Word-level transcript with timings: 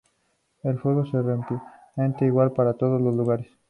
El 0.63 0.79
juego 0.79 1.05
se 1.05 1.21
reglamenta; 1.21 2.25
igual 2.25 2.53
para 2.53 2.73
todos 2.73 2.99
los 2.99 3.13
lugares. 3.13 3.45